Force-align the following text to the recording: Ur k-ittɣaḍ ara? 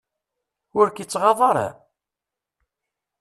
Ur 0.79 0.87
k-ittɣaḍ 0.89 1.39
ara? 1.49 1.69